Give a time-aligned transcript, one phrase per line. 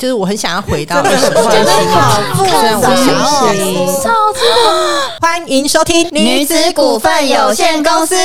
[0.00, 4.10] 就是我很想要回到二十岁真的好虽然我想要超
[5.20, 8.16] 欢迎收听女子股份有限公司。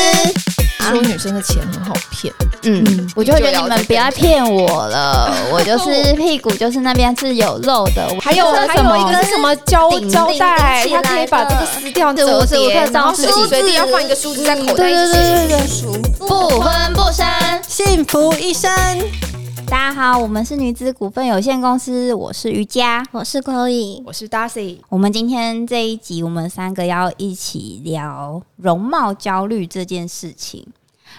[0.80, 15.92] 说女生的钱很好骗，嗯，我就会觉得你们不要骗我了， 我就是屁股就是那边是有肉的，还有还有一个什么胶胶带，它可以把这个撕掉，对折叠，然后随装时随地要放一个梳子在口袋，一直写对书。
[16.20, 17.26] 不婚不生。
[17.68, 18.72] 幸福一生。
[19.68, 23.04] 大家好，我们是女子股份有限公司，我是瑜伽。
[23.12, 30.68] 我是 Chloe，我是 Darcy，我们今天这一集，我们三个要一起聊容貌焦虑这件事情。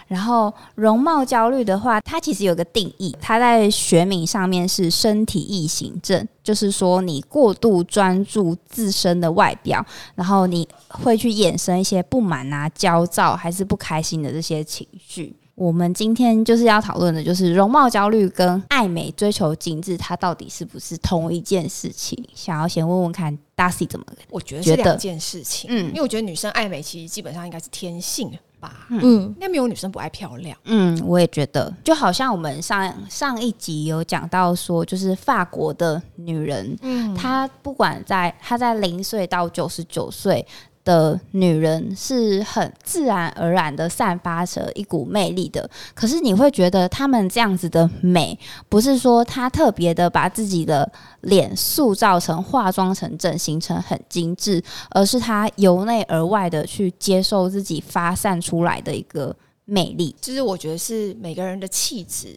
[0.07, 15.35] 然后，容貌焦虑的话，它其实有个定义，它在学名上面是身体异形症，就是说你过度专注自身的外表，然后你会去衍生一些不满啊、焦躁还是不开心的这些情绪。
[15.57, 22.23] 我们今天就是要讨论的，就是容貌焦虑跟爱美、追求精致，它到底是不是同一件事情？
[22.35, 24.05] 想要先问问看，Darcy 怎么？
[24.31, 25.71] 我觉得是两件事情。
[25.71, 28.31] 嗯因为我觉得女生爱美其实基本上应该是天性
[28.61, 30.55] 吧，嗯，应该没有女生不爱漂亮。
[30.65, 40.47] 嗯，我也觉得，就好像我们上上一集有讲到说，就是法国的女人，嗯，她不管在她在零岁到九十九岁
[40.87, 45.69] 的女人是很自然而然的散发着一股魅力的。
[45.93, 50.91] 可是你会觉得她们这样子的美，不是说她特别的把自己的
[51.23, 60.15] 脸塑造成、化妆成、整形成很精致，而是她由内而外的去接受自己发散出来的一个魅力。
[60.21, 62.29] 就是我觉得是每个人的气质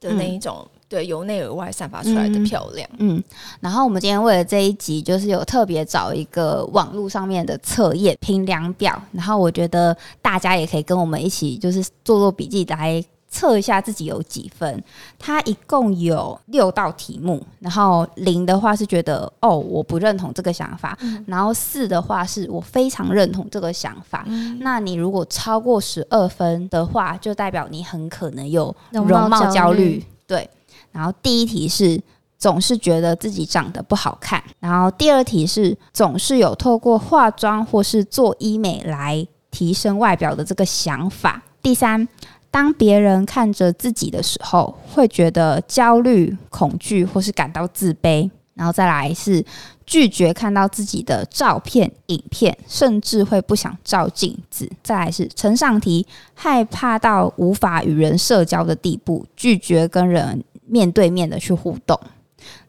[0.00, 2.88] 的那一种，对，由内而外散发出来的漂亮。
[2.98, 3.22] 嗯，
[3.60, 14.82] 然后我们今天为了这一集，就是有特别找一个网络上面的测验评量表，然后我觉得大家也可以跟我们一起，就是做做笔记来测一下自己有几分。
[15.18, 24.24] 它一共有六道题目，然后零的话是觉得哦我不认同这个想法，然后四的话是我非常认同这个想法。
[24.60, 30.02] 那你如果超过十二分的话，就代表你很可能有容容貌貌焦虑。
[30.26, 30.48] 对，
[30.92, 32.00] 然后第一题是
[32.38, 41.42] 总是觉得自己长得不好看，然后第二题是总是有透过化妆或是做医美来提升外表的这个想法。
[41.62, 42.08] 第三。
[42.50, 48.28] 当别人看着自己的时候，会觉得焦虑、恐惧，或是感到自卑。
[48.54, 49.44] 然后再来是
[49.86, 54.68] 拒绝看到自己的照片、影片，甚至会不想照镜子。
[54.82, 61.98] 再来是呈上题，害怕到无法与人社交的地步，拒绝跟人面对面的去互动。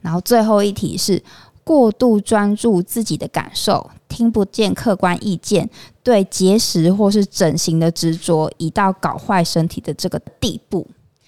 [0.02, 1.22] 然后最后一题是
[1.64, 5.70] 过度专注自己的感受，听不见客观意见，
[6.02, 10.88] 对节食或是整形的执着，已到搞坏身体的这个地步。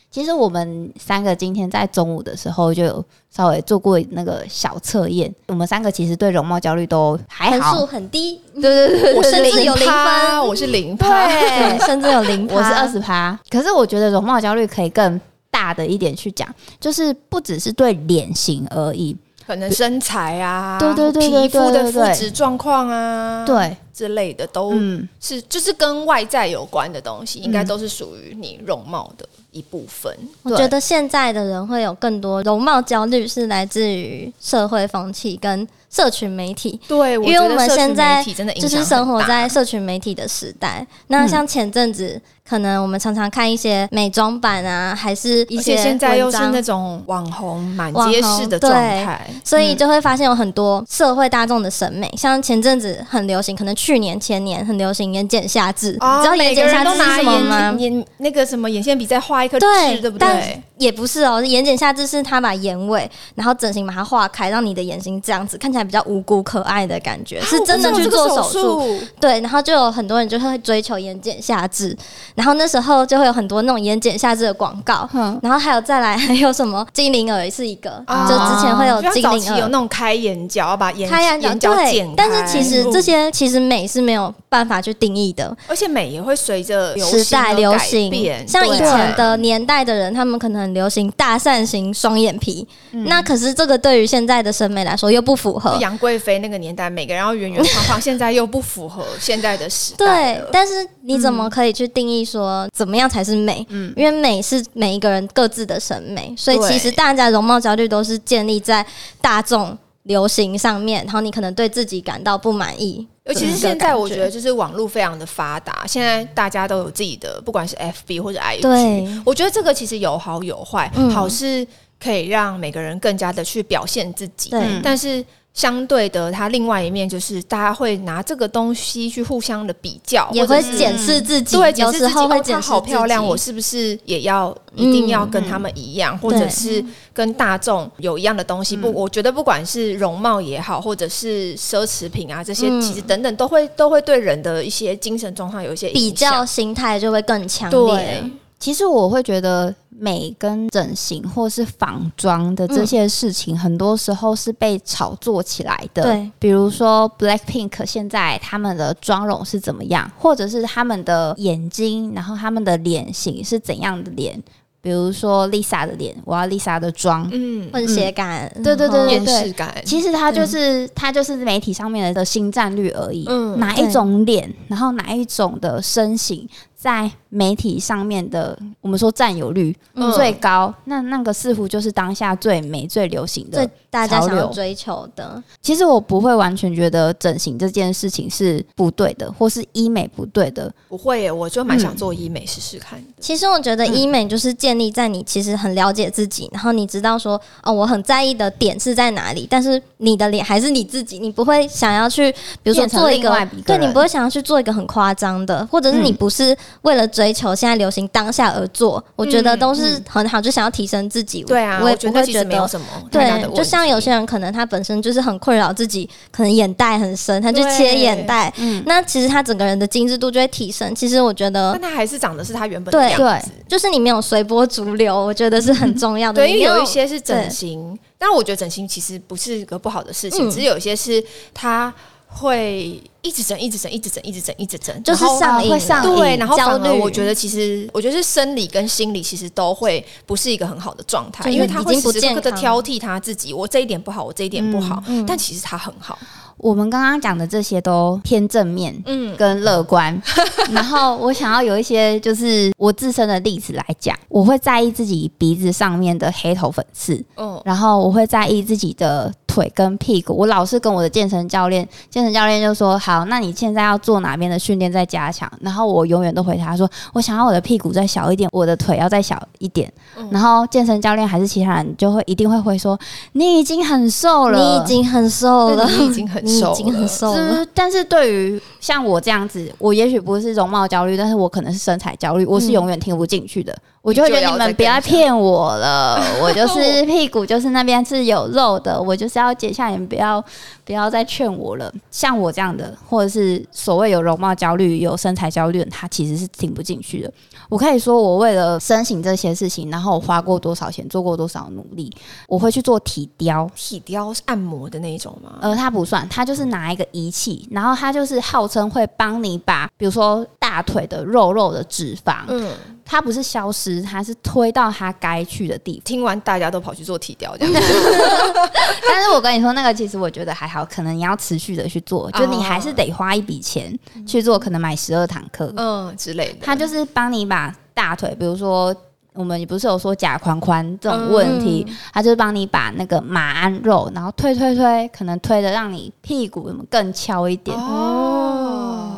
[0.09, 11.27] 其实我们三个今天在中午的时候就有稍微做过那个小测验，我们三个其实对容貌焦虑都还分数好，很低，对对对，我甚至有零趴，分我是零趴。
[11.27, 13.39] 对，甚至有零趴， 我是二十趴。
[13.49, 15.17] 可是我觉得容貌焦虑可以更
[15.61, 16.47] 大的一点去讲，
[16.79, 30.11] 就是不只是对脸型而已，可能身材啊，对对对对皮肤的肤质状况啊，对，之类的都嗯，是就是跟外在有关的东西，应该都是属于你容貌的一部分。
[30.41, 36.79] 我觉得现在的人会有更多容貌焦虑，是来自于社会风气跟社群媒体。
[36.87, 38.23] 对，因为我们现在
[38.55, 57.75] 就是生活在社群媒体的时代，那像前阵子，可能我们常常看一些美妆版啊，还是一些现在又是那种网红满街红市的状态，所以就会发现有很多社会大众的审美，像前阵子很流行，可能去年前年很流行眼睑下至，哦你知道眼睑下至是什么吗？
[57.77, 60.61] 眼眼那个什么眼线笔再画一颗对痣，对不但对？
[60.77, 68.99] 也不是哦，眼睑下至是他把眼尾，然后整形把它画开，让你的眼睛这样子看起来比较无辜可爱的感觉，是真的去做手术。
[69.19, 71.95] 对，然后就有很多人就会追求眼睑下至，
[72.35, 79.81] 然后那时候就会有很多那种眼睑下至的广告，哼然后还有再来 还有什么精灵耳是一个，啊就之前会有精灵耳有那。
[79.81, 88.11] 种开眼角，把眼开眼角剪，开，但是其实这些其实美是没有办法去定义的，而且美也会随着时代流行，
[88.47, 95.81] 像以前的年代的人，他们可能很流行大扇形双眼皮，嗯那可是这个对于现在的审美来说又不符合就。
[95.81, 103.65] 杨贵妃那个年代，每个人要圆圆胖胖，现在又不符合现在的时代，对但是你怎么可以去定义说怎么样才是美？
[103.69, 108.85] 嗯因为美是每一个人各自的审美，所以其实大家容貌焦虑都是建立在
[109.19, 113.07] 大众流行上面，然后你可能对自己感到不满意。
[113.25, 120.91] 尤其是现在，我觉得就是网络非常的发达，现在大家都有自己的，不管是 FB 或者 IG，我觉得这个其实有好有坏。
[120.95, 121.65] 嗯好是
[122.03, 124.49] 可以让每个人更加的去表现自己。
[124.81, 136.83] 但是相对的，它另外一面就是大家会拿这个东西去互相的比较，也会检视自己，对，检视自己有时候会哦她检视好漂亮，我是不是也要一定要跟他们一样，或者是
[137.13, 138.77] 跟大众有一样的东西？
[138.77, 142.81] 不，我觉得不管是容貌也好，或者是奢侈品啊这些，嗯。
[142.81, 147.85] 其实等等都会都会对人的一些精神状况有一些比较心态就会更强对。
[147.95, 148.23] 烈。
[148.61, 156.03] 其实我会觉得美跟整形或是仿妆的这些事情，很多时候是被炒作起来的。
[156.03, 164.41] 对，比如说 Blackpink 现在他们的妆容是怎么样，或者是他们的眼睛，然后他们的脸型是怎样的脸。
[164.83, 167.29] 比如说 Lisa 的脸，我要 Lisa 的妆。
[167.31, 173.25] 嗯，混血感，对对对然后厌世感，其实它就是它就是媒体上面的新战略而已。
[173.27, 176.49] 嗯哪一种脸，然后哪一种的身形，
[176.81, 183.69] 在媒体上面的我们说占有率嗯最高，那那个似乎就是当下最美、最流行的最。
[183.91, 190.73] 大家想要追求的，其实我不会完全觉得整形这件事情是不对的，或是医美不对的。
[190.87, 193.07] 不会耶，我就蛮想做医美试试看的。
[193.19, 202.31] 其实我觉得嗯医美就是建立在你其实很了解自己，然后你知道说哦，我很在意的点是在哪里，但是你的脸还是你自己，你不会想要去，
[202.63, 211.43] 比如说做一个对你不会想要去做一个很夸张的，或者是你嗯不是为了追求现在流行当下而做，我觉得都是很好，就想要提升自己。
[211.43, 212.41] 对啊，我也不会觉得。
[212.41, 220.93] 实没有什么对就像有些人可能他本身就是很困扰自己，可能眼袋很深，他就切眼袋，嗯，那其实他整个人的精致度就会提升。
[220.95, 223.51] 其实我觉得但他还是长得是他原本的样子。
[223.67, 226.41] 就是你没有随波逐流，我觉得是很重要的。
[226.43, 231.23] 对，因为有一些是整形，但我觉得整形其实不是个不好的事情，嗯只是有一些是
[231.53, 231.93] 他
[232.33, 235.69] 会一直整、一直整、一直整、一直整、一直整，就是上瘾
[236.15, 236.83] 对，然后焦虑。
[236.83, 246.17] 反而我觉得其实，我觉得是生理跟心理其实都会不是一个很好的状态，因为他会时时刻刻的挑剔他自己，我这一点不好，我这一点不好，嗯嗯但其实他很好。
[246.57, 250.21] 我们刚刚讲的这些都偏正面，嗯，跟乐观。
[250.69, 260.33] 然后我想要有一些就是我自身的例子来讲，我会在意自己鼻子上面的黑头粉刺，哦，然后我会在意自己的腿跟屁股。
[260.33, 269.91] 我老是跟我的健身教练，健身教练就说：“好，那你现在要做哪边的训练再加强？”然后我永远都回答说：“我想要我的屁股再小一点，我的腿要再小一点。
[270.17, 272.97] 嗯然后健身教练还是其他人就会一定会回说
[273.33, 277.65] ：“你已经很瘦了，你已经很瘦了，你已经 很你瘦已经很了是瘦了。
[277.73, 283.77] 但是对于像我这样子，我也许不是容貌焦虑，但是我可能是身材焦虑，我是永远听不进去的。
[284.01, 290.43] 我就会觉得你们不要骗我了，我就 是屁股就是那边是有肉的，我就是要减下，你们不要
[290.83, 291.93] 不要再劝我了。
[292.09, 297.31] 像我这样的，或者是所谓有容貌焦虑、有身材焦虑的，他其实是听不进去的。
[297.69, 302.11] 我可以说，我为了身形这些事情，然后我花过多少钱，做过多少努力，
[302.47, 303.69] 我会去做体雕。
[303.75, 305.59] 体雕是按摩的那一种吗？
[305.61, 312.71] 呃，它不算，它就是拿一个仪器，然后它就是号称会帮你把，比如说大腿的肉肉的脂肪，嗯，
[313.05, 316.01] 它不是消失，它是推到它该去的地方。
[316.03, 317.79] 听完大家都跑去做体雕，这样子
[319.07, 326.59] 但是我跟你说，那个其实我觉得还好，可能你要持续的去做，就你还是得花一笔钱去做，可能买十二堂课，嗯之类的。
[326.61, 328.95] 它就是帮你把大腿，比如说。
[329.33, 337.73] 我们不是有说假宽宽这种问题，它就是帮你把那个马鞍肉，然后推推推，可能推的让你屁股更翘一点。
[337.77, 338.60] 哦，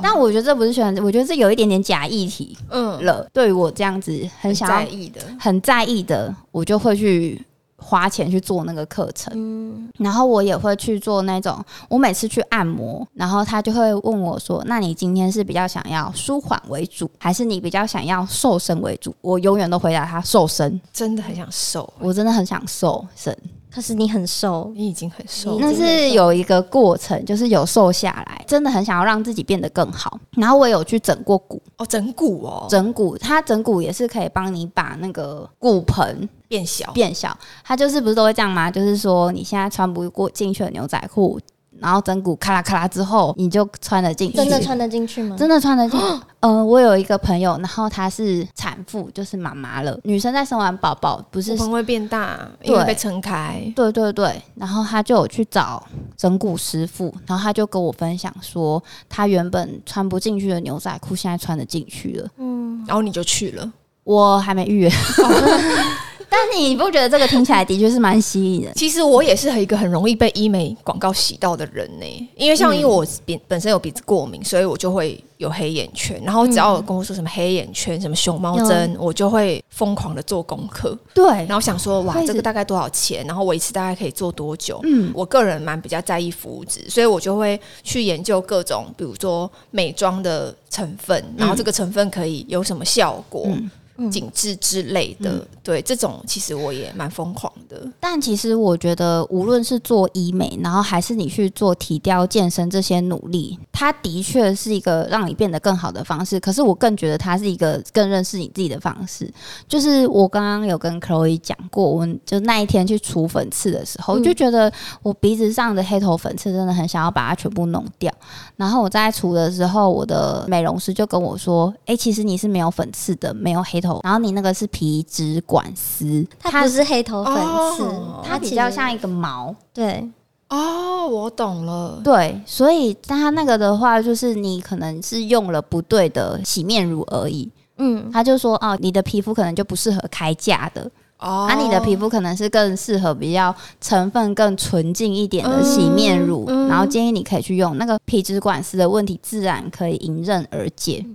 [0.03, 3.25] 但我觉得这不是选，我觉得这有一点点假议题嗯，了。
[3.31, 7.41] 对于我这样子很想要、在意的，很在意的，我就会去
[7.77, 9.31] 花钱去做那个课程。
[9.35, 11.57] 嗯，然后我也会去做那种，
[11.87, 21.91] 我每次去按摩，然后他就会问我说：“那你今天是比较想要舒缓为主，还是你比较想要瘦身为主？”我永远都回答他瘦身，真的很想瘦。
[21.99, 23.35] 我真的很想瘦身。
[23.73, 30.19] 可是你很瘦，你已经很瘦了，那是有一个过程，就是有瘦下来，真的很想要让自己变得更好。
[30.33, 37.35] 然后我有去整过骨，哦，整骨哦，整骨，它整骨也是可以帮你把那个骨盆变小，变小。
[37.63, 38.69] 它就是不是都会这样吗？
[38.69, 41.39] 就是说你现在穿不过进去的牛仔裤，
[41.79, 44.37] 然后整骨咔啦咔啦之后，你就穿得进去。
[44.37, 45.35] 真的穿得进去吗？
[45.37, 45.99] 真的穿得进。
[46.39, 49.97] 呃，我有一个朋友，然后她是产妇，就是妈妈了。
[50.03, 53.61] 女生在生完宝宝，不是骨盆会变大，因为被撑开。
[53.75, 55.81] 对对对，然后她就有去找
[56.17, 62.29] 整骨师傅，然后她就跟我分享说，她原本穿不进去的牛仔裤，现在穿得进去了。
[62.37, 63.71] 嗯，然后你就去了，
[64.03, 64.89] 我还没预约，
[66.35, 68.73] 但是你不觉得这个听起来的确是蛮吸引人？
[68.73, 76.19] 其实我也是一个很容易被医美广告洗到的人呢、因为像因为我鼻本身有鼻子过敏，所以我就会有黑眼圈。
[76.25, 83.23] 然后只要有跟我说什么黑眼圈、什么熊猫针，我就会疯狂的做功课，对然后想说哇这个大概多少钱？
[83.27, 84.79] 然后我一次大概可以做多久？
[84.85, 93.43] 嗯我个人蛮比较在意服务值，所以我就会去研究各种，比如说美妆的成分，然后这个成分可以有什么效果。
[93.45, 93.69] 嗯
[94.09, 97.87] 紧致之类的，对这种其实我也蛮疯狂的。
[97.99, 106.39] 但其实我觉得，无论是做医美，然后还是你去做体雕、健身这些努力，它的确是一个让你变得更好的方式。
[106.39, 109.31] 可是我更觉得它是一个更认识你自己的方式。
[109.67, 114.71] 就是我刚刚有跟 Chloe 讲过，我们就那一天去除粉刺的时候，嗯就觉得
[115.01, 118.11] 我鼻子上的黑头粉刺真的很想要把它全部弄掉。
[118.55, 130.09] 然后我在除的时候，我的美容师就跟我说：“诶，其实你是没有粉刺的，没有黑头，然后你那个是皮脂管丝，它不是黑头粉刺哦，它比较像一个毛。”对，
[130.49, 132.01] 哦，我懂了。
[132.03, 137.51] 对，所以但它那个的话，就是你可能是用了不对的洗面乳而已。
[137.77, 140.89] 嗯，他就说哦，你的皮肤可能就不适合开架的，
[141.23, 146.67] 哦啊，你的皮肤可能是更适合比较成分更纯净一点的洗面乳，嗯。
[146.67, 151.05] 嗯然后建议你可以去用那个皮脂管丝的问题，自然可以迎刃而解。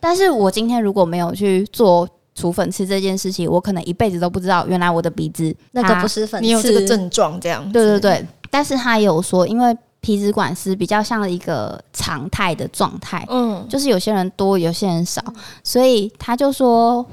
[0.00, 7.70] 但是我今天如果没有去做除粉刺这件事情，我可能一辈子都不知道，原来我的鼻子那个不是粉刺，你有这个症状这样。
[7.70, 15.22] 对对对，但是他有说，因为皮脂管丝比较像一个常态的状态，嗯，就是有些人多，有些人少，
[15.62, 17.06] 所以他就说，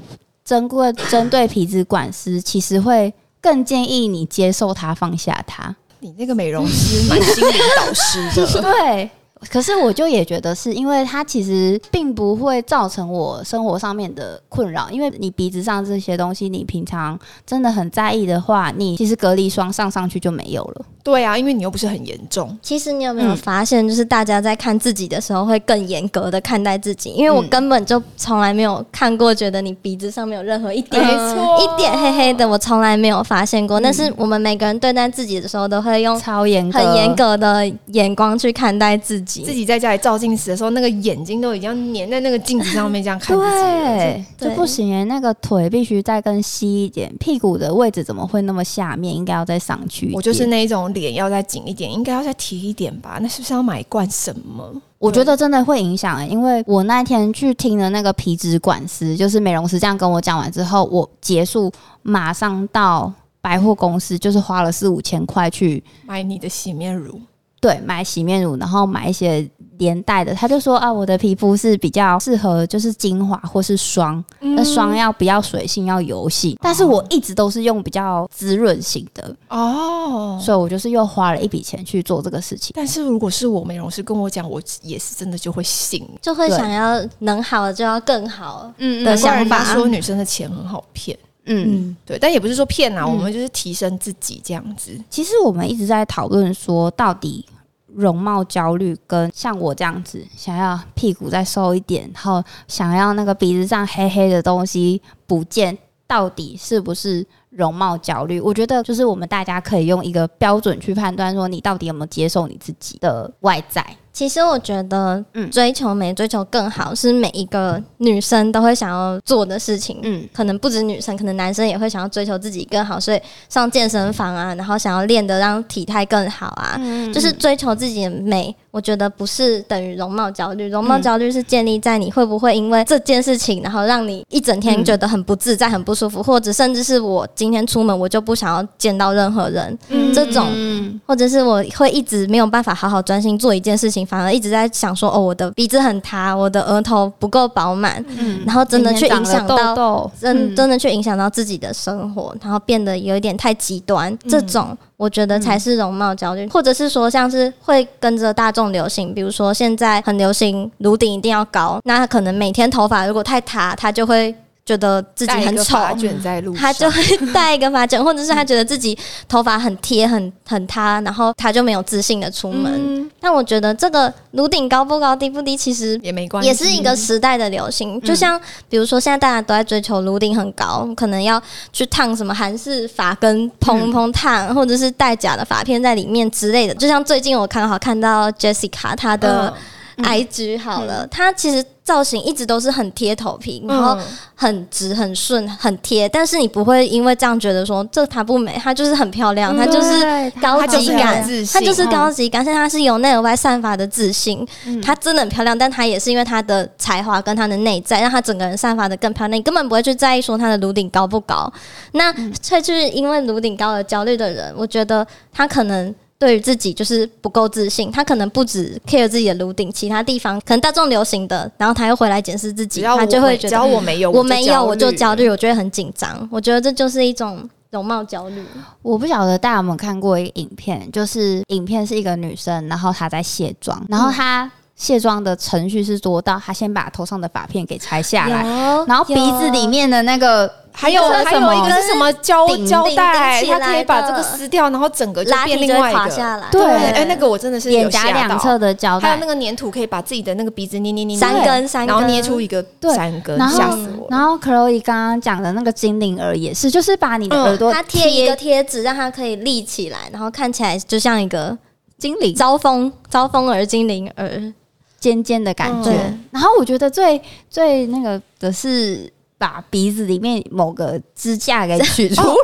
[0.44, 5.74] 针对针对皮脂管师，其实会更建议你接受它，放下它。
[6.00, 8.46] 你那个美容师蛮心灵导师的。
[8.62, 9.10] 对。
[9.50, 20.86] 可是我就也觉得是因为它其实并不会造成我生活上面的困扰，因为你鼻子上这些东西，你平常真的很在意的话，你其实隔离霜上上去就没有了。
[21.02, 22.56] 对啊，因为你又不是很严重。
[22.62, 27.10] 其实你有没有嗯发现，就是大家在看自己的时候会更严格的看待自己？
[27.10, 31.02] 因为我嗯根本就从来没有看过，觉得你鼻子上面有任何一点。
[31.02, 33.80] 错一点黑黑的，我从来没有发现过。
[33.80, 39.42] 嗯但是我们每个人对待自己的时候，都会用超严格，很严格的眼光去看待自己。
[39.42, 43.96] 自己在家里照镜子的时候，那个眼睛都已经要粘在那个镜子上面，这样看自己了。
[43.96, 45.04] 对，对就不行耶。
[45.04, 49.12] 那个腿必须再更细一点，屁股的位置怎么会那么下面？
[49.14, 50.12] 应该要再上去。
[50.14, 53.18] 我就是那一种脸要再紧一点，应该要再提一点吧？
[53.20, 54.72] 那是不是要买一罐什么？
[54.98, 61.72] 我觉得真的会影响、欸，因为我那天去听了那个皮脂管师，就是美容师这样跟我讲完之后，我结束
[62.02, 67.20] 马上到百货公司，就是花了四五千块去买你的洗面乳，
[67.62, 70.34] 对买洗面乳，然后买一些连带的。
[70.34, 80.36] 他就说啊，我的皮肤是比较适合就是精华或是霜，那霜要比较水性要油性，但是我一直都是用比较滋润型的，哦。
[80.42, 82.72] 所以我就是又花了一笔钱去做这个事情。
[82.74, 86.04] 但是如果是我美容师跟我讲，我也是真的就会信。
[86.20, 88.72] 就会想要能好的就要更好。
[88.78, 91.28] 嗯的想法家说女生的钱很好骗，嗯。
[91.44, 94.98] 嗯，对，但也不是说骗啊，嗯我们就是提升自己这样子。
[95.10, 97.44] 其实我们一直在讨论说，到底
[97.86, 108.40] 容貌焦虑跟像我这样子想要屁股再瘦一点，然后想要那个鼻子上黑黑的东西不见，到底是不是容貌焦虑？
[108.40, 113.84] 我觉得就是我们大家可以用一个标准去判断，说你到底有没有接受你自己的外在。
[114.12, 115.50] 其实我觉得嗯。
[115.50, 119.98] 追求美、追求更好是每一个女生都会想要做的事情。
[120.02, 126.80] 嗯，可能不止女生，可能男生也会想要追求自己更好，所以上健身房啊，然后想要练的让体态更好啊，
[127.12, 128.54] 就是追求自己的美。
[128.70, 139.78] 我觉得不是等于容貌焦虑，容貌焦虑是建立在你会不会因为这件事情，然后让你一整天觉得很不自在、很不舒服，或者甚至是我今天出门我就不想要见到任何人，
[140.14, 148.40] 这种嗯或者是我会一直没有办法好好专心做一件事情，反而一直在想说，哦，我的鼻子很塌，我的额头不够饱满，嗯。
[148.46, 150.56] 然后真的去影响到痘痘，真嗯。
[150.56, 167.02] 真的去影响到自己的生活，然后变得有一点太极端，这种我觉得才是容貌焦虑，或者是说像是会跟着大众流行，比如说现在很流行颅顶一定要高，那他可能每天头发如果太塌，他就会觉得自己很丑，卷在路上，他就会
[167.34, 168.96] 戴一个发卷，或者是他觉得自己
[169.28, 172.72] 头发很贴、很很塌，然后他就没有自信的出门。
[172.74, 178.00] 嗯但我觉得这个颅顶高不高、低不低，其实也没关系，也是一个时代的流行。
[178.00, 181.40] 就像比如说，现在大家都在追求颅顶很高，可能要
[181.72, 186.74] 去烫什么韩式发根蓬蓬烫，或者是戴假的发片在里面之类的。
[186.74, 189.52] 就像最近我刚好看到 Jessica 她的。
[189.98, 201.22] IG 好了，它其实造型一直都是很贴头皮，然后嗯很直、很顺、很贴，但是你不会因为这样觉得说这她不美，她就是很漂亮，她就是高级感
[201.52, 204.46] 她就是嗯高级感，但是她是由内而外散发的自信。
[204.82, 209.38] 她真的很漂亮，但她也是因为她的才华跟她的内在，让她整个人散发的更漂亮。
[209.38, 211.52] 你根本不会去在意说她的颅顶高不高。
[211.92, 215.94] 那这就是因为颅顶高而焦虑的人，我觉得她可能。
[216.22, 226.28] 对于自己就是不够自信，他可能不止 care 自己的颅顶，其他地方可能大众流行的，然后他又回来检视自己，只要她就会觉得要我没有，我没有我就焦虑虑，我觉得很紧张。
[226.30, 228.40] 我觉得这就是一种容貌焦虑。
[228.82, 238.44] 我不晓得大家有没有看过一个影片，就是影片是一个女生，然后她在卸妆，然后她卸妆的程序是多到她先把头上的发片给拆下来，
[238.86, 246.10] 然后鼻子里面的那个还有还有一个是什么胶胶带，它可以把这个撕掉，然后整个变另外一个。
[246.10, 249.26] 下来，对哎，那个我真的是有脸颊吓到两侧的胶带还有那。
[249.26, 254.08] 个粘土可以把自己的那个鼻子捏捏捏捏三根三根，然后捏出一个对三根，吓死我了。
[254.10, 261.56] 然后 Chloe 刚刚讲的那个精灵耳也是，就是把你的嗯耳朵它贴一个贴纸，让它可以立起来，然后看起来就像一个
[261.96, 264.52] 精灵招风招风耳、精灵耳。
[265.00, 265.90] 尖尖的感觉。
[265.90, 269.12] 嗯然后我觉得最最那个的是
[269.42, 272.36] 把鼻子里面某个支架给取 出哦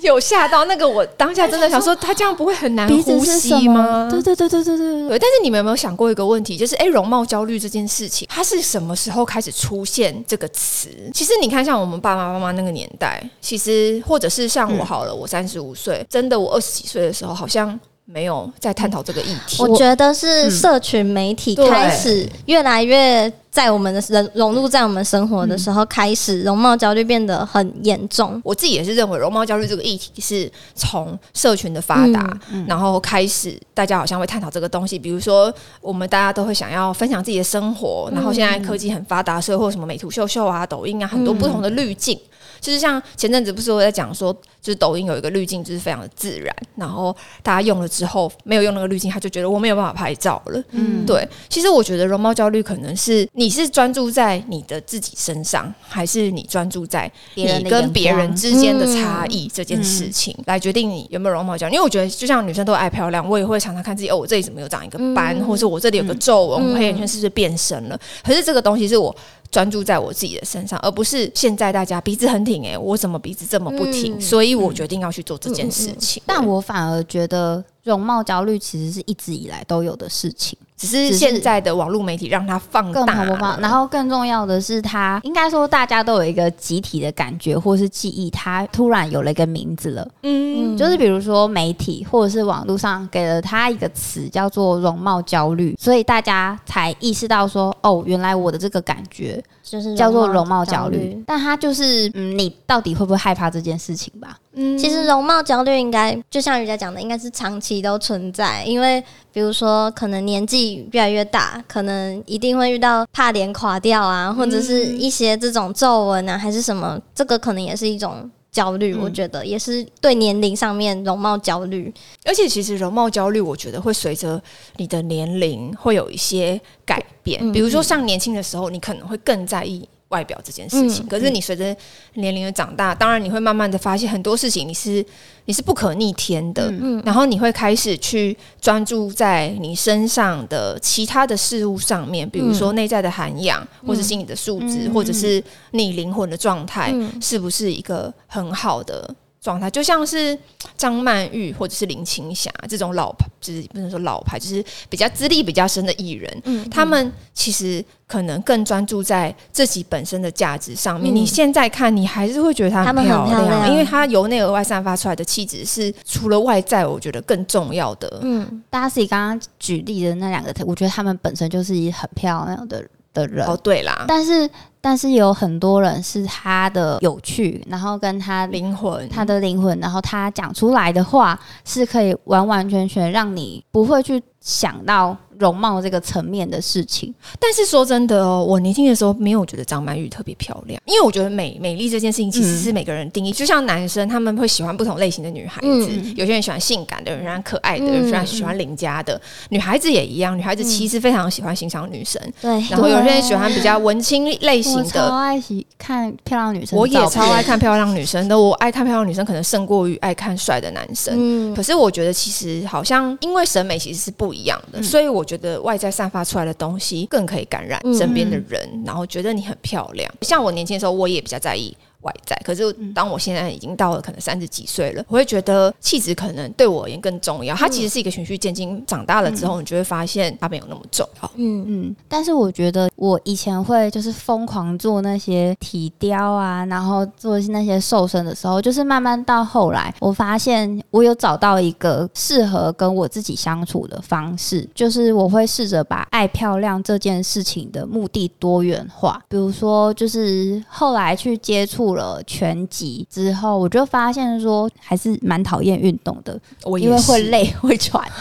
[0.00, 4.08] 有吓到那个，我当下真的想说，他这样不会很难呼吸吗？？
[4.10, 5.18] 对对对对对对对。
[5.18, 10.88] 但是你们有没有想过一个问题，就是哎，诶容貌焦虑这件事情，它是什么时候开始出现这个词？
[11.14, 19.62] 其实你看，像我们爸爸妈妈那个年代，其实或者是像我好了，我三十五岁，真的我二十几岁的时候，好像没有在探讨这个议题。
[19.62, 28.40] 我觉得是社群媒体对开始越来越在我们的人融入在我们生活的时候，开始容貌焦虑变得很严重。
[28.44, 34.98] 我自己也是认为容貌焦虑这个议题是从社群的发达，然后开始大家好像会探讨这个东西。
[34.98, 42.18] 比如说，我们大家都会想要分享自己的生活，然后现在科技很发达，所以或什么美图秀秀啊、抖音啊，很多不同的滤镜。
[42.64, 50.62] 就是像前阵子不是我在讲说，就是抖音有一个滤镜，就是非常的自然，然后大家用了之后没有用那个滤镜，他就觉得我没有办法拍照了。
[50.70, 61.74] 嗯，对，其实我觉得容貌焦虑可能是你是专注在你的自己身上，还是你专注在你跟别人之间的差异这件事情，来决定你有没有容貌焦虑。
[61.74, 68.00] 因为我觉得，就像女生都爱漂亮，我也会常常看自己，哦，我这里怎么有长一个斑，或者是我这里有个皱纹，我黑眼圈是不是变深了？
[68.24, 69.14] 可是这个东西是我。
[69.50, 74.18] 专注在我自己的身上，而不是现在大家鼻子很挺哎、我怎么鼻子这么不挺？
[74.18, 76.22] 嗯所以我决定要去做这件事情。
[76.26, 83.58] 但我反而觉得容貌焦虑其实是一直以来都有的事情，只是现在的网络媒体让它放更大了。
[83.60, 90.08] 然后更重要的是它，应该说大家都有一个集体的感觉或是记忆，它突然有了一个名字了。
[90.22, 101.22] 嗯，就是比如说媒体或者是网络上给了它一个词叫做容貌焦虑，所以大家才意识到说，哦，原来我的这个感觉就是叫做容貌焦虑。。
[101.26, 104.36] 但它就是，嗯，你到底会不会害怕这件事情吧？
[104.56, 108.64] 嗯其实容貌焦虑应该就像人家讲的，应该是长期都存在。
[108.64, 118.94] 因为比如说，可能年纪越来越大，可能一定会遇到怕脸垮掉啊，或者是一些这种皱纹啊，还是什么，这个可能也是一种焦虑。
[118.94, 121.92] 我觉得也是对年龄上面容貌焦虑。
[122.24, 124.40] 而且其实容貌焦虑，我觉得会随着
[124.76, 127.40] 你的年龄会有一些改变。
[127.42, 131.04] 嗯比如说，像年轻的时候，你可能会更在意外表这件事情。
[131.04, 131.76] 嗯可是你随着
[132.14, 135.04] 年龄的长大，当然你会慢慢的发现很多事情你是
[135.46, 136.70] 你是不可逆天的。
[136.70, 144.94] 嗯然后你会开始去专注在你身上的其他的事物上面，比如说内在的涵养，或者心理的素质，嗯。
[144.94, 147.20] 或者是你灵魂的状态，嗯。
[147.20, 149.70] 是不是一个很好的状态？
[149.70, 150.36] 就像是
[150.74, 161.12] 张曼玉或者是林青霞这种老牌，就是不能说老牌，就是比较资历比较深的艺人，嗯他们其实可能更专注在自己本身的价值上面。
[161.12, 168.20] 嗯你现在看，你还是会觉得她他们很漂漂亮因为她由内而外散发出来的气质是除了外在，我觉得更重要的。
[168.22, 174.48] 嗯，大家自己刚刚举例的那两个，我觉得他们本身就是很漂亮的的人，哦，对啦，但是
[174.84, 187.12] 但是有很多人是他的有趣，然后跟他灵魂，他的灵魂，然后他讲出来的话是可以完完全全让你不会去想到容貌这个层面的事情。
[187.40, 193.32] 但是说真的哦，我年轻的时候没有觉得张曼玉特别漂亮，因为我觉得美美丽这件事情其实是每个人定义。
[193.32, 199.18] 就像男生他们会喜欢不同类型的女孩子，嗯有些人喜欢性感的，有些人喜欢可爱的，嗯有些人喜欢邻家的。
[199.48, 202.50] 女孩子也一样，女孩子其实非常喜欢欣赏女生，对。
[202.70, 205.16] 然后有些人喜欢比较文青类型型我超的。
[205.16, 207.42] 爱喜看漂亮女生，我也超爱。
[207.42, 211.14] 看漂亮女生的，我爱看漂亮女生可能胜过于爱看帅的男生。
[211.16, 220.10] 嗯可，是我觉得其实好像因为审美其实是不一样的，所以我觉得外在散发出来的东西更可以感染嗯身边的人，然后觉得你很漂亮。
[220.22, 221.76] 像我年轻的时候，我也比较在意。
[222.04, 227.54] 外在，可是当我现在已经到了可能三十几岁了，我会觉得气质可能对我而言更重要。
[227.56, 231.08] 它其实是一个循序渐进，长大了之后，你就会发现它没有那么重。
[231.22, 231.30] 要。
[231.36, 249.22] 嗯，嗯，但是我觉得我以前会就是疯狂做那些体雕啊，然后做那些瘦身的时候，就是慢慢到后来，我发现我有找到一个适合跟我自己相处的方式，就是我会试着把爱漂亮这件事情的目的多元化。
[249.28, 258.06] 比如说，就是后来去接触了全集之后，我就发现说还是蛮讨厌运动的，我因为会，累会喘。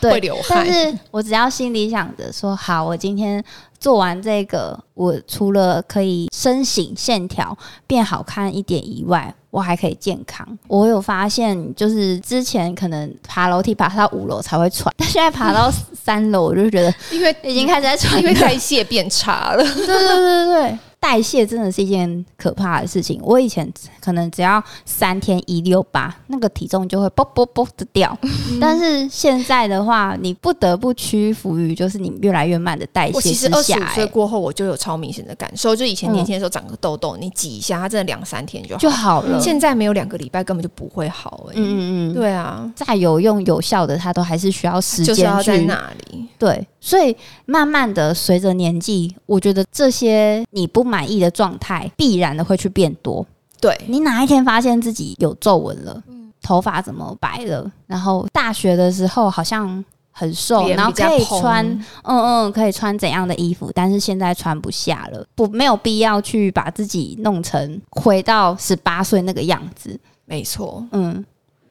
[0.00, 3.44] 对，会流汗但是我只要心里想着说，好，我今天
[3.78, 7.54] 做完这个，我除了可以身形线条
[7.86, 10.58] 变好看一点以外，我还可以健康。
[10.68, 18.18] 我有发现，就是之前可能爬楼梯爬到五楼才会喘，但现在爬到三楼，我就觉得因为已经开始在喘。
[18.22, 19.62] 因为代谢变差了。
[19.62, 23.18] 对对对对对，代谢真的是一件可怕的事情。
[23.24, 23.66] 我以前
[24.00, 28.16] 可能只要三天一六八，那个体重就会啵啵啵的掉。
[28.60, 38.78] 但是现在的话，你不得不屈服于就是你越来越慢的代我谢之下、其实二十五岁欸过后，我就有超明显的感受，就以前嗯年轻的时候长个痘痘，你挤一下，它真的两三天就好。
[38.78, 39.40] 就好了。
[39.40, 41.54] 现在没有两个礼拜根本就不会好、欸。
[41.56, 46.26] 嗯，嗯对啊，再有用有效的，它都还是需要时就是要在间去那里。
[46.40, 53.24] 对，所以慢慢的随着年纪，我觉得这些你不满意的状态，必然的会去变多。
[53.60, 56.02] 对，你哪一天发现自己有皱纹了，
[56.40, 57.70] 头发怎么白了？
[57.86, 61.62] 然后大学的时候好像很瘦，然后可以穿，
[62.04, 70.00] 嗯嗯，可以穿怎样的衣服，但是现在穿不下了，不没有必要去把自己弄成回到十八岁那个样子。
[70.24, 70.82] 没错。
[70.92, 71.22] 嗯，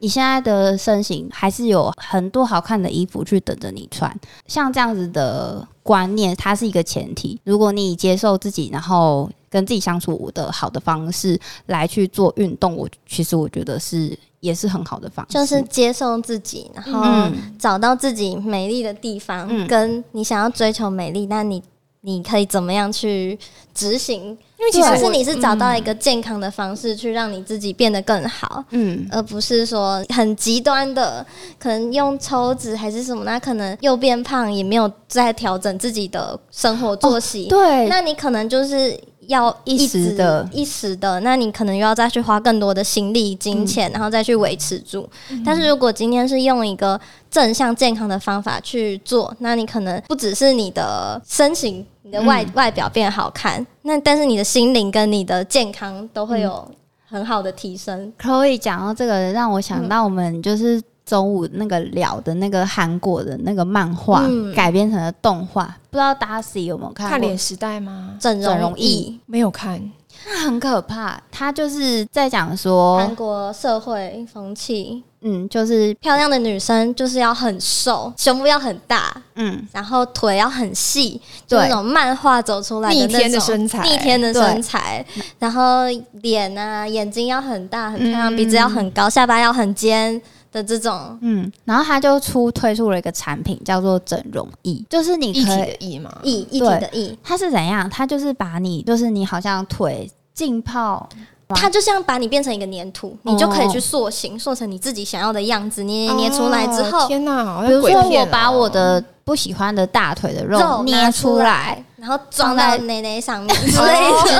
[0.01, 4.13] 你现在的身形还是有很多好看的衣服去等着你穿，
[4.47, 7.39] 像这样子的观念，它是一个前提。
[7.43, 21.61] 如果你接受自己，然后跟自己相处的好的方式来去做运动，我其实我觉得是也是很好的方式，就是接受自己，然后嗯找到自己美丽的地方，嗯跟你想要追求美丽，那你
[22.01, 23.37] 你可以怎么样去
[23.73, 24.37] 执行？
[24.59, 28.63] 因为其实是你是找到一个健康的方式去让你自己变得更好。
[28.71, 31.25] 嗯而不是说很极端的，
[31.57, 37.47] 可能用抽脂还是什么，那可能又变胖，也没有在调整自己的生活作息。
[37.47, 45.07] 对，那你可能就是要一时的一时的，那你可能又要再去花更多的心力、金钱，然后再去维持住。
[45.45, 56.67] 但是如果今天是用一个正向健康的方法去做，那你可能不只是你的身形、你的外、外表变好看，那但是你的心灵跟你的健康都会有
[57.07, 58.11] 很好的提升。
[58.19, 64.53] Chloe 讲到这个，让我想到我们就是中午那个聊的那个韩国的那个漫画、嗯。
[64.53, 67.09] 改编成了动画，不知道 Darcy 有没有看过？
[67.09, 68.15] 看脸时代吗？
[68.19, 69.81] 整整容容易，没有看，
[70.27, 71.21] 那很可怕。
[71.31, 83.83] 他就是在讲说韩，国社会风气，嗯，就是漂亮的女生就是要很瘦，胸部要很大，嗯，然后腿要很细，就那种漫画走出来的逆天的那种身材。
[83.83, 85.05] 逆天的身材，
[85.37, 85.83] 然后
[86.21, 88.35] 脸啊，眼睛要很大很漂亮，嗯。
[88.35, 91.17] 鼻子要很高，下巴要很尖的这种。
[91.21, 96.11] 嗯，然后他就出推出了一个产品，叫做整容仪，就是你一体可以的意嘛。
[96.23, 97.89] 意一体对的一，它是怎样？
[97.89, 101.07] 它就是把你，就是你好像腿浸泡，
[101.47, 113.55] 哇它就像把你变成一个粘土，你就可以去塑形，塑成你自己想要的样子，捏捏捏出来之哦后，天哪，好比如说我把哦我的不喜欢的大腿的肉肉捏拿出出来来，，然后装在到内内上面。
[113.61, 113.69] 直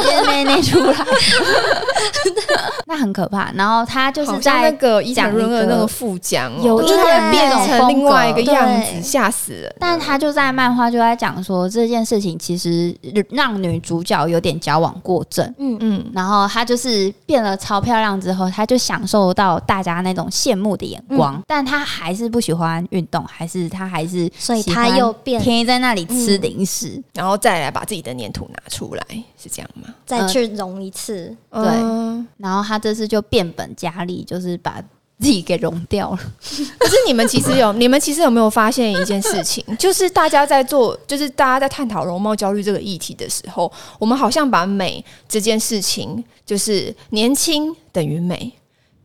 [0.02, 0.96] 接内内出来，
[2.88, 3.52] 那很可怕。
[3.54, 9.76] 然后他就是在那在个伊讲一藤润二个那个副将哦，有一点变成另外一个样子，吓死人。
[9.80, 12.96] 但他就在漫画就在讲说这件事情其实
[13.30, 15.46] 让女主角有点矫枉过正。
[15.60, 27.02] 嗯，嗯，然后她就是变了超漂亮之后，她就享受到大家那种羡慕的眼光，但她还是不喜欢运动，还是她还是所以她喜欢又变天天在那里吃零食。
[27.14, 29.04] 然后再来把自己的粘土拿出来，
[29.42, 29.94] 是这样吗？
[30.06, 31.36] 再去融一次。
[31.52, 34.82] 对嗯然后他这次就变本加厉，就是把
[35.20, 36.18] 自己给融掉了。
[36.78, 48.52] 可是你们其实有， 你们其实有没有发现一件事情，就是大家在做，就是大家在探讨容貌焦虑这个议题的时候，我们好像把美这件事情，就是年轻等于美，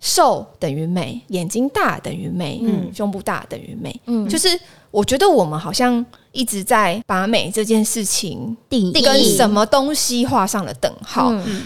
[0.00, 4.00] 瘦等于美，眼睛大等于美，嗯胸部大等于美。
[4.06, 4.48] 嗯，就是
[4.94, 8.92] 我觉得我们好像一直在把美这件事情定义。
[9.02, 11.30] 跟什么东西画上了等号。
[11.32, 11.62] 嗯。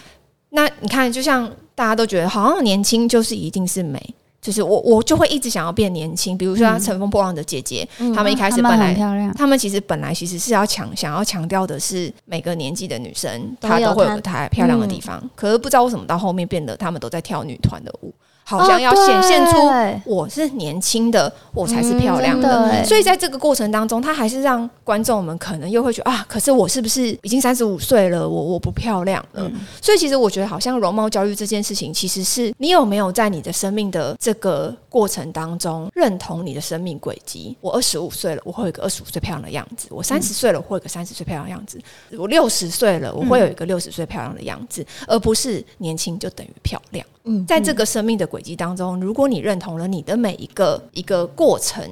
[0.50, 4.14] 那你看，就像大家都觉得好像年轻就是一定是美。
[4.40, 6.38] 就是我，我就会一直想要变年轻。
[6.38, 18.14] 比如说像《乘风破浪的姐姐》嗯她们一开始本来很漂亮，他们其实本来其实是要强想要强调的是每个年纪的女生她都会有个她漂亮的地方，可是不知道为什么到后面变得他们都在跳女团的舞，
[18.48, 19.58] 好像要显现出
[20.06, 22.82] 我是年轻的，我才是漂亮的。
[22.87, 29.50] 所以在这个过程当中，他还是让观众们可能又会觉得啊，可是我是不是已经三十五岁了，我我不漂亮了？
[29.82, 37.54] 所以其实我觉得，好像容貌焦虑这件事情，其实是你有没有在你的生命的这个过程当中认同你的生命轨迹？
[37.61, 41.78] 我二十五岁了，我会有一个二十五岁漂亮的样子；我三十岁了，我会有一个三十岁漂亮的样子；
[42.18, 47.06] 我六十岁了，我会有一个六十岁漂亮的样子，而不是年轻就等于漂亮。
[47.30, 51.83] 嗯在这个生命的轨迹当中，如果你认同了你的每一个一个过程，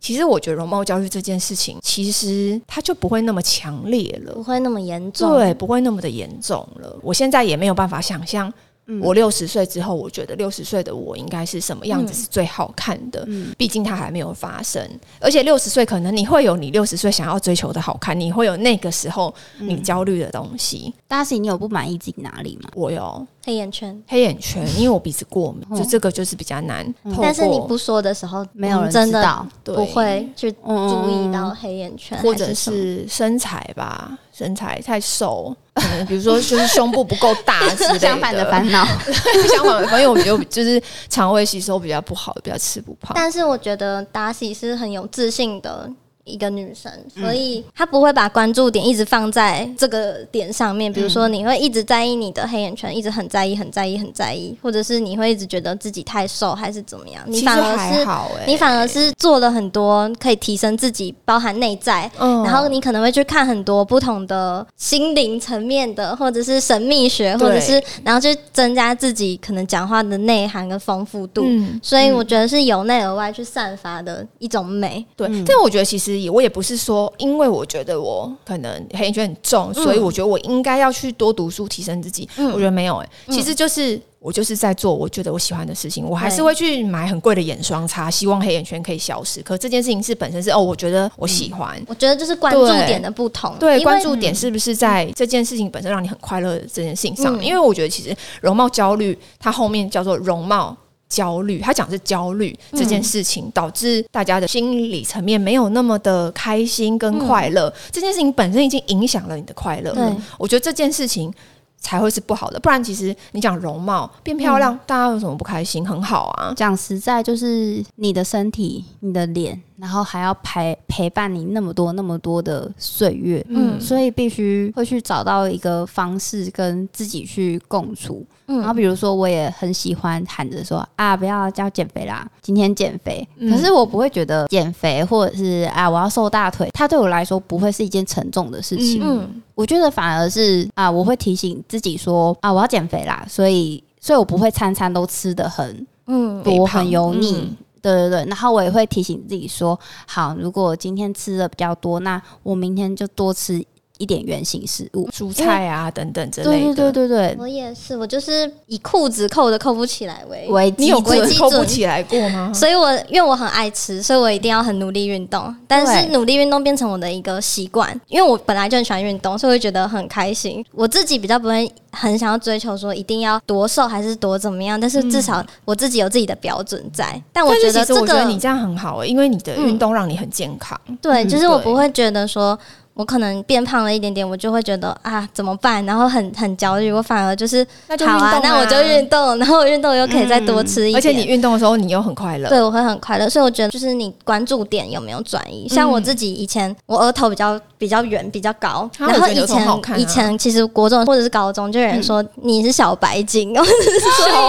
[0.00, 4.42] 其实我觉得容貌焦虑这件事情，其实它就不会那么强烈了不。
[4.42, 5.38] 会那么严重。
[5.38, 6.98] 对，不会那么的严重了。
[7.02, 8.52] 我现在也没有办法想象，
[9.00, 13.24] 我六十岁之后，我觉得六十岁的我应该是什么样子是最好看的。
[13.28, 14.84] 嗯毕竟它还没有发生，
[15.20, 20.92] 而且六十岁可能你会有你六十岁想要追求的好看，你会有那个时候你焦虑的东西。
[21.06, 22.68] 大喜，你有不满意自己哪里吗？
[22.74, 26.86] 我有黑眼圈，黑眼圈， 因为我鼻子过敏，就这个就是比较难。
[27.20, 37.98] 但是你不说的时候，没有人真的知道，对不会去嗯注意到黑眼圈，或者是身材吧，身材太瘦，可能比如说就是胸部不够大之类的。
[37.98, 38.84] 相反的烦恼，
[39.54, 43.12] 相反的烦恼，因为我觉得就是肠胃吸收比较不好，比较吃不胖。
[43.14, 45.90] 但是我觉得达西是很有自信的
[46.24, 50.92] 一个女生，嗯所以她不会把关注点一直放在这个点上面。
[50.92, 57.22] 比如说，你会一直在意你的黑眼圈，一直很在意、很在意、很在意，或者是你会一直觉得自己太瘦，还是怎么样？
[57.26, 58.06] 你反而是
[58.46, 62.10] 你反而是做了很多可以提升自己，包含内在。
[62.18, 71.42] 嗯然后你可能会去看很多不同的心灵层面的，或者是神秘学，或者是然后去增加自己可能讲话的内涵跟丰富度。
[71.46, 75.04] 嗯，所以我觉得是由内而外去散发的一种美。
[75.16, 75.28] 对。
[75.44, 82.28] 但我觉得其实也我也不是说，因为我觉得我可能黑眼圈很重，所以我觉得我应该要去多读书提升自己。
[82.36, 84.00] 我觉得没有哎、其实就是。
[84.22, 89.42] 我就是在做我觉得我喜欢的事情，我还是会去买很贵的眼霜擦，希望黑眼圈可以消失。
[89.42, 93.52] 可这件事情是本身是哦，我觉得我喜欢，我觉得就是关注点的不同。
[93.58, 97.36] 对，关注点是不是在这件事情本身让你很快乐的这件事情上？
[97.36, 100.76] 嗯因为我觉得其实容貌焦虑，它后面叫做容貌。
[101.12, 107.70] 焦虑，他讲的是焦虑这件事情，导致大家的心理层面没有那么的开心跟快乐。
[107.90, 110.16] 这件事情本身已经影响了你的快乐了。
[110.38, 111.30] 我觉得这件事情
[111.76, 112.58] 才会是不好的。
[112.58, 115.86] 不然，其实你讲容貌变漂亮，大家有什么不开心？
[115.86, 116.54] 很好啊。
[116.56, 123.80] 讲实在，就是你的身体、你的脸，然后还要陪陪伴你那么多、那么多的岁月，嗯。
[123.80, 128.24] 所以必须会去找到一个方式跟自己去共处。
[128.46, 128.58] 嗯。
[128.58, 133.26] 然后嗯，比如说，我也很喜欢喊着说啊，不要叫减肥啦，今天减肥。
[133.38, 133.50] 嗯。
[133.50, 139.02] 可是我不会觉得减肥或者是啊，我要瘦大腿，它对我来说不会是一件沉重的事情。
[139.04, 139.42] 嗯。
[139.54, 146.42] 我觉得反而是啊，我会提醒自己说啊，我要减肥啦，所以所以我不会餐餐都吃的很嗯。
[146.42, 147.32] 多、很油腻。
[147.32, 153.62] 嗯对对对，然后我也会提醒自己说，好，如果今天吃的比较多，那我明天就多吃
[154.02, 155.08] 一点圆形食物。
[155.12, 156.74] 蔬菜啊等等之对类的。
[156.74, 162.50] 对对对对，我也是，我就是以裤子扣的扣不起来为为你有基准为基准扣不起来过吗？
[162.54, 165.54] 所以我因为我很爱吃，所以我一定要很努力运动。
[165.68, 170.64] 但是努力运动变成我的一个习惯，因为我本来就很喜欢运动，所以我会觉得很开心。
[170.72, 177.22] 我自己比较不会很想要追求说一定要多瘦还是多怎么样，但是至少我自己有自己的标准在。
[177.32, 180.78] 但我觉得这个我觉得你这样很好、欸，因为你的运动让你很健康。
[181.00, 182.58] 对，嗯就是我不会觉得说。
[182.94, 186.92] 我可能变胖了一点点，我就会觉得啊怎么办，然后很很焦虑。
[186.92, 192.48] 我反而就是那就好啊，那我就运动， 然后运动又可以再多吃一点，而且你运动的时候，你又很快乐。
[192.48, 195.66] 对，我会很快乐，所以我觉得就是你关注点有没有转移。
[195.68, 203.72] 像我自己以前，我额头比较比较圆，比较高，啊然后以前、啊以前其实国中或者是高中就有人说你是小白金，我小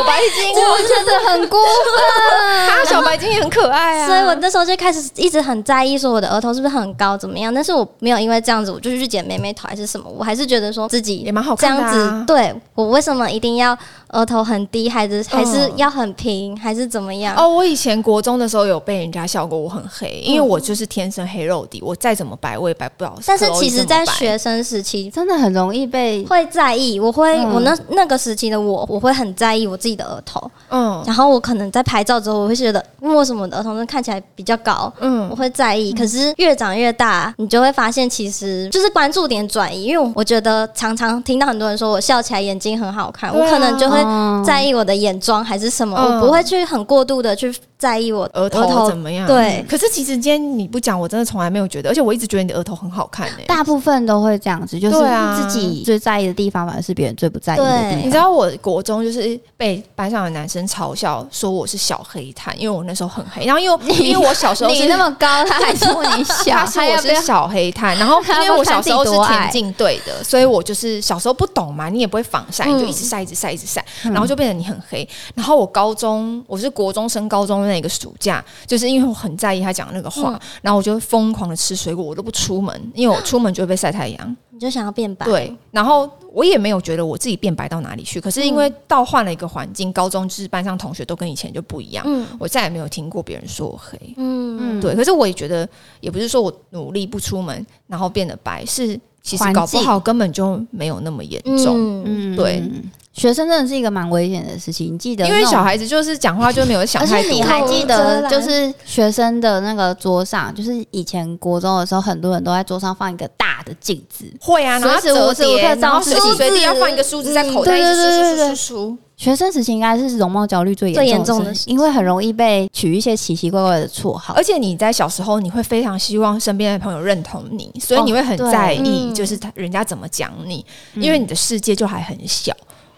[0.04, 2.68] 白金，我觉得很过分。
[2.68, 4.08] 他小白金也很可爱啊。
[4.08, 7.54] 所以我那时候就开始一直很在意，说我的额头是不是很高，怎么样？
[7.54, 12.20] 但是我没有因为为这样子我就去剪妹妹头还是什么，我还是觉得说自己也蛮好看这样。
[12.20, 13.78] 子，对我为什么一定要
[14.10, 17.36] 额头很低，还是还是要很平，还是怎么样？
[17.38, 23.14] 哦，我以前国中的时候有被人家笑过我很黑，因为我就是天生黑肉底，我再怎么白我也白不了。
[23.26, 35.92] 但是其实，在学学生时期真的很容易被会在意，我会、嗯我那那个时期的我，我会很在意我自己的额头，嗯然后我可能在拍照之后，我会觉得嗯为什么我的额头看起来比较高，嗯我嗯会在意。
[35.94, 49.28] 可是越长越大，你就会发现其实就是关注点转移，因为我觉得常常听到很多人说我笑起来眼睛很好看，啊我可能就会哦在意我的眼妆还是什么，嗯我不会去很过度的去在意我额头怎么样？
[49.28, 54.98] 对可是其实今天你不讲，我真的从来没有觉得，而且我一直觉得你的额头很好看诶、大部分都会这样子，就是
[55.36, 58.00] 自己最在意的地方，反而是别人最不在意的地方。
[58.00, 63.44] 你知道我国中就是被班上的男生嘲笑说我是小黑炭，因为我那时候很黑。
[63.46, 75.08] 然后因为 因为我小时候你那么高，他还说你 小，他说我是小黑炭，然后因为我小时候是田径队的，所以我就是小时候不懂嘛，你也不会防晒，嗯你就一直晒，一直晒，一直晒，然后就变得你很黑。
[75.36, 84.38] 然后我高中我是国中升高中的那个暑假，就是因为我很在意他讲那个话，嗯然后我就疯狂的吃水果，我都不出门，因为我 出门就会被晒太阳。
[84.52, 85.26] 你就想要变白。
[85.26, 94.00] 对，然后我也没有觉得我自己变白到哪里去，可是因为到换了一个环境，高中就是班上同学都跟以前就不一样，嗯我再也没有听过别人说我黑。
[94.16, 95.68] 嗯，对，可是我也觉得，
[96.02, 102.36] 也不是说我努力不出门，然后变得白，是其实搞不好根本就没有那么严重。
[102.36, 104.92] 对嗯学生真的是一个蛮危险的事情。
[104.92, 107.30] 你记得，因为小孩子就是讲话就没有想而太多。
[107.30, 114.26] 且你还记得，就是学生的那个桌上，就是以前国中的时候，很多人都在桌上放一个大的镜子。
[114.42, 118.98] 会啊，然后随时无折叠，然后随时随地要放一个梳子在口袋，嗯一直对对对对梳梳梳梳梳。
[119.16, 124.34] 学生时期应该是容貌焦虑最最严严重的因为很容易被取一些奇奇怪怪的绰号。
[124.34, 132.54] 而且你在小时候，你会非常希望身边的朋友认同你，所以你会很对在意，嗯就是他人家怎么讲你，嗯因为你的世界就还很小。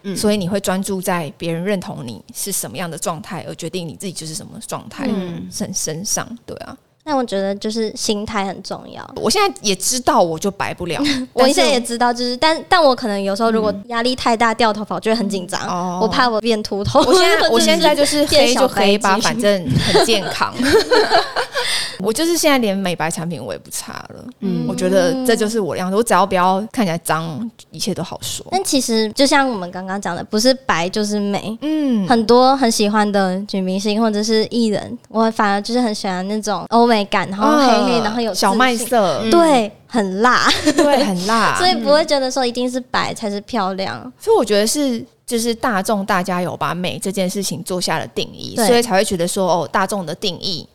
[0.08, 6.28] 嗯所以你会专注在别人认同你是什么样的状态，而决定你自己就是什么状态嗯身身上。
[6.46, 9.08] 对啊，那我觉得就是心态很重要。
[9.16, 11.00] 我现在也知道我就白不了，
[11.34, 17.00] 我现在也知道，就是但但我可能有时候如果压力太大掉头发，我就会很紧张，哦我怕我变秃头。
[17.02, 20.52] 我现在 我现在就是黑就黑吧，反正很健康。
[22.00, 25.96] 我就是现在连美白产品我也不擦了，嗯我觉得这就是我的样子。
[25.96, 28.46] 我只要不要看起来脏，一切都好说。
[28.52, 31.58] 但其实就像我们刚刚讲的，不是白就是美。
[31.62, 44.12] 嗯，很多很喜欢的女明星或者是艺人，我反而就是很喜欢那种欧美感，然后黑黑，然后有嗯小麦色，对，很辣，对，很辣， 所以不会觉得说一定是白才是漂亮。
[44.20, 50.68] 所以我觉得是，就是大众大家有把美这件事情做下了定义，所以才会觉得说，哦，大众的定义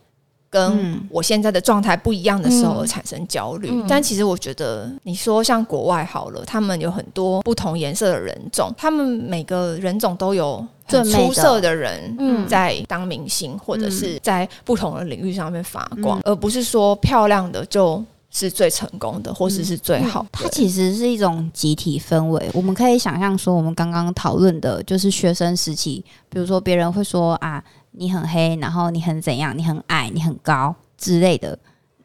[0.51, 3.69] 跟嗯我现在的状态不一样的时候产生焦虑。
[3.71, 12.15] 嗯但其实我觉得，你说像国外好了，他们有很多不同颜色的人种，他们每个人种都有很最出色的人。
[12.19, 20.29] 嗯在当明星，或者是在不同的领域上面发光，而不是说漂亮的就是最成功的，或是是最好的。
[20.33, 22.51] 它其实是一种集体氛围。
[22.53, 31.59] 我们可以想象说，我们刚刚讨论的就是学生时期，比如说别人会说啊，你很黑，然后你很怎样，你很矮，你很高之类的。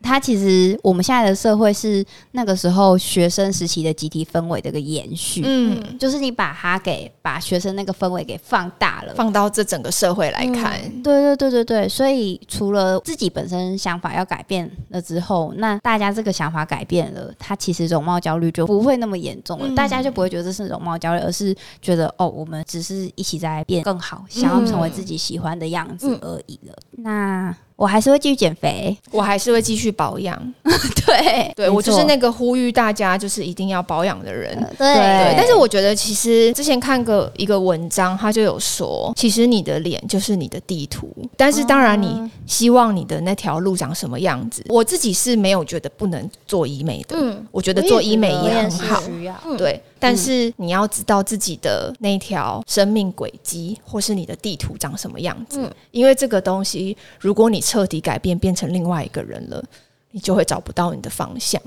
[0.06, 19.74] 它其实我们现在的社会是那个时候学生时期的集体氛围的一个延续，嗯，就是你把它给把学生那个氛围给放大了，放到这整个社会来看，对对对对对，所以除了自己本身想法要改变了之后，那大家这个想法改变了，它其实容貌焦虑就不会那么严重了，嗯。
[19.74, 26.20] 大家就不会觉得这是容貌焦虑，而是觉得哦，我们只是一起在变更好，想要成为自己喜欢的样子嗯。
[26.22, 26.76] 而已了。
[26.92, 30.36] 那我还是会继续减肥，我还是会继续保养。
[31.06, 34.56] 对对我就是那个呼吁大家就是一定要保养的人。
[34.78, 49.02] 对对，但是我觉得其实之前看过一个文章，他就有说，其实你的脸就是你的地图，但是当然你希望你的那条路长什么样子，我自己是没有觉得不能做医美的，嗯，我觉得做医美也很好。
[49.02, 49.36] 需要。
[49.46, 55.72] 嗯对，但是你要知道自己的那条生命轨迹，或是你的地图长什么样子，嗯。
[55.92, 59.64] 因为这个东西，如果你彻底改变，变成另外一个人了，
[60.12, 61.62] 你就会找不到你的方向。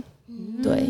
[0.62, 0.85] 对，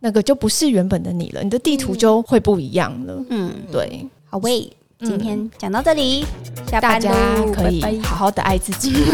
[0.00, 3.24] 那个就不是原本的你了，你的地图就会不一样了。
[3.30, 5.08] 嗯，对，好喂，嗯。
[5.08, 6.24] 今天讲到这里，
[6.70, 7.14] 下班大家
[7.52, 8.92] 可以好好的爱自己。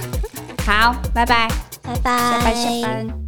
[0.66, 1.48] 好，拜拜，
[1.82, 3.25] 拜拜，下班下班。